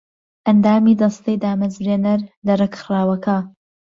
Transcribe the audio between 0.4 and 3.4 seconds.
ئەندامی دەستەی دامەزرێنەر لە ڕێکخراوەکە